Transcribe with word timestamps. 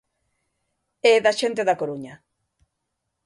É 1.11 1.15
da 1.25 1.33
xente 1.39 1.61
da 1.67 1.79
Coruña. 1.81 2.15